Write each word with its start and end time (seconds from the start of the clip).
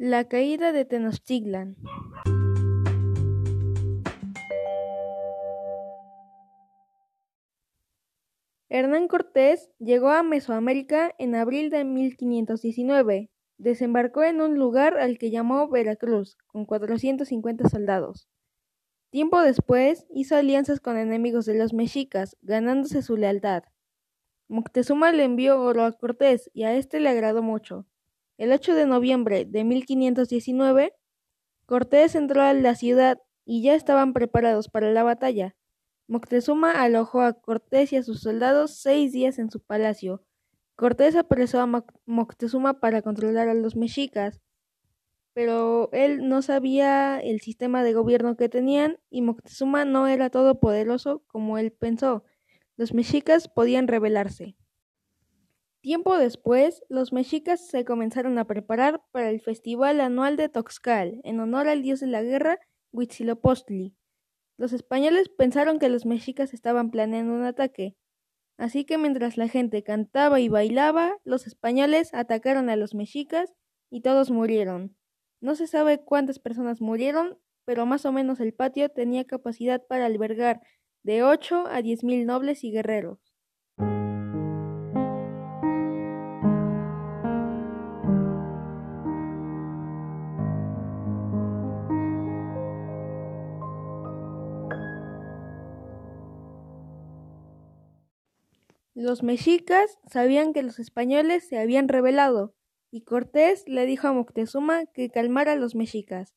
La 0.00 0.28
caída 0.28 0.70
de 0.70 0.84
Tenochtitlan. 0.84 1.74
Hernán 8.68 9.08
Cortés 9.08 9.72
llegó 9.80 10.10
a 10.10 10.22
Mesoamérica 10.22 11.16
en 11.18 11.34
abril 11.34 11.70
de 11.70 11.82
1519. 11.84 13.28
Desembarcó 13.56 14.22
en 14.22 14.40
un 14.40 14.56
lugar 14.56 14.96
al 14.96 15.18
que 15.18 15.32
llamó 15.32 15.68
Veracruz, 15.68 16.36
con 16.46 16.64
450 16.64 17.68
soldados. 17.68 18.28
Tiempo 19.10 19.40
después 19.40 20.06
hizo 20.14 20.36
alianzas 20.36 20.78
con 20.78 20.96
enemigos 20.96 21.44
de 21.44 21.58
los 21.58 21.72
mexicas, 21.72 22.36
ganándose 22.42 23.02
su 23.02 23.16
lealtad. 23.16 23.64
Moctezuma 24.46 25.10
le 25.10 25.24
envió 25.24 25.60
oro 25.60 25.82
a 25.82 25.90
Cortés 25.90 26.52
y 26.54 26.62
a 26.62 26.76
este 26.76 27.00
le 27.00 27.08
agradó 27.08 27.42
mucho. 27.42 27.84
El 28.38 28.52
8 28.52 28.76
de 28.76 28.86
noviembre 28.86 29.44
de 29.46 29.64
1519, 29.64 30.94
Cortés 31.66 32.14
entró 32.14 32.40
a 32.42 32.54
la 32.54 32.76
ciudad 32.76 33.20
y 33.44 33.62
ya 33.62 33.74
estaban 33.74 34.12
preparados 34.12 34.68
para 34.68 34.92
la 34.92 35.02
batalla. 35.02 35.56
Moctezuma 36.06 36.70
alojó 36.70 37.20
a 37.22 37.32
Cortés 37.32 37.92
y 37.92 37.96
a 37.96 38.04
sus 38.04 38.20
soldados 38.20 38.78
seis 38.78 39.12
días 39.12 39.40
en 39.40 39.50
su 39.50 39.58
palacio. 39.58 40.22
Cortés 40.76 41.16
apresó 41.16 41.60
a 41.60 41.84
Moctezuma 42.06 42.78
para 42.78 43.02
controlar 43.02 43.48
a 43.48 43.54
los 43.54 43.74
mexicas, 43.74 44.40
pero 45.32 45.90
él 45.90 46.28
no 46.28 46.40
sabía 46.40 47.18
el 47.18 47.40
sistema 47.40 47.82
de 47.82 47.92
gobierno 47.92 48.36
que 48.36 48.48
tenían 48.48 48.98
y 49.10 49.22
Moctezuma 49.22 49.84
no 49.84 50.06
era 50.06 50.30
todopoderoso 50.30 51.24
como 51.26 51.58
él 51.58 51.72
pensó. 51.72 52.22
Los 52.76 52.94
mexicas 52.94 53.48
podían 53.48 53.88
rebelarse. 53.88 54.54
Tiempo 55.80 56.18
después, 56.18 56.82
los 56.88 57.12
mexicas 57.12 57.68
se 57.68 57.84
comenzaron 57.84 58.36
a 58.38 58.46
preparar 58.46 59.00
para 59.12 59.30
el 59.30 59.40
festival 59.40 60.00
anual 60.00 60.36
de 60.36 60.48
Toxcal, 60.48 61.20
en 61.22 61.38
honor 61.38 61.68
al 61.68 61.82
dios 61.82 62.00
de 62.00 62.08
la 62.08 62.22
guerra, 62.22 62.58
Huitzilopochtli. 62.92 63.94
Los 64.56 64.72
españoles 64.72 65.28
pensaron 65.28 65.78
que 65.78 65.88
los 65.88 66.04
mexicas 66.04 66.52
estaban 66.52 66.90
planeando 66.90 67.32
un 67.32 67.44
ataque, 67.44 67.96
así 68.56 68.84
que 68.84 68.98
mientras 68.98 69.36
la 69.36 69.46
gente 69.46 69.84
cantaba 69.84 70.40
y 70.40 70.48
bailaba, 70.48 71.18
los 71.22 71.46
españoles 71.46 72.12
atacaron 72.12 72.70
a 72.70 72.76
los 72.76 72.96
mexicas 72.96 73.54
y 73.88 74.00
todos 74.00 74.32
murieron. 74.32 74.96
No 75.40 75.54
se 75.54 75.68
sabe 75.68 75.98
cuántas 76.04 76.40
personas 76.40 76.80
murieron, 76.80 77.38
pero 77.64 77.86
más 77.86 78.04
o 78.04 78.10
menos 78.10 78.40
el 78.40 78.52
patio 78.52 78.88
tenía 78.88 79.26
capacidad 79.26 79.86
para 79.86 80.06
albergar 80.06 80.60
de 81.04 81.22
ocho 81.22 81.68
a 81.68 81.82
diez 81.82 82.02
mil 82.02 82.26
nobles 82.26 82.64
y 82.64 82.72
guerreros. 82.72 83.27
Los 99.00 99.22
mexicas 99.22 99.96
sabían 100.10 100.52
que 100.52 100.64
los 100.64 100.80
españoles 100.80 101.46
se 101.46 101.56
habían 101.56 101.86
rebelado, 101.86 102.56
y 102.90 103.02
Cortés 103.02 103.62
le 103.68 103.86
dijo 103.86 104.08
a 104.08 104.12
Moctezuma 104.12 104.86
que 104.86 105.08
calmara 105.08 105.52
a 105.52 105.54
los 105.54 105.76
mexicas. 105.76 106.34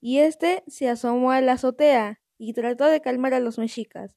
Y 0.00 0.18
éste 0.18 0.64
se 0.66 0.88
asomó 0.88 1.30
a 1.30 1.40
la 1.40 1.52
azotea 1.52 2.20
y 2.38 2.54
trató 2.54 2.86
de 2.86 3.00
calmar 3.00 3.34
a 3.34 3.38
los 3.38 3.56
mexicas, 3.56 4.16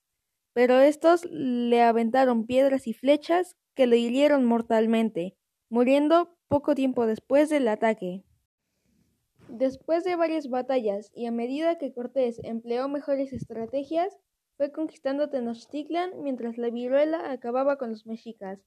pero 0.51 0.79
estos 0.79 1.25
le 1.25 1.83
aventaron 1.83 2.47
piedras 2.47 2.87
y 2.87 2.93
flechas 2.93 3.55
que 3.75 3.85
le 3.85 3.97
hirieron 3.97 4.45
mortalmente, 4.45 5.37
muriendo 5.69 6.39
poco 6.47 6.73
tiempo 6.73 7.05
después 7.05 7.49
del 7.49 7.67
ataque. 7.67 8.23
Después 9.47 10.03
de 10.03 10.15
varias 10.15 10.49
batallas 10.49 11.11
y 11.13 11.27
a 11.27 11.31
medida 11.31 11.77
que 11.77 11.93
Cortés 11.93 12.39
empleó 12.43 12.89
mejores 12.89 13.31
estrategias, 13.31 14.17
fue 14.59 14.73
conquistando 14.73 15.29
Tenochtitlan 15.29 16.21
mientras 16.21 16.57
la 16.57 16.69
viruela 16.69 17.31
acababa 17.31 17.77
con 17.77 17.91
los 17.91 18.05
mexicas. 18.05 18.59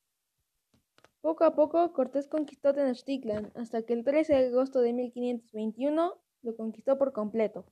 Poco 1.21 1.45
a 1.45 1.55
poco 1.55 1.93
Cortés 1.93 2.29
conquistó 2.29 2.73
Tenochtitlan 2.73 3.53
hasta 3.57 3.83
que 3.83 3.93
el 3.93 4.03
13 4.03 4.33
de 4.33 4.47
agosto 4.47 4.81
de 4.81 4.95
1521 4.95 6.15
lo 6.41 6.57
conquistó 6.57 6.97
por 6.97 7.13
completo. 7.13 7.67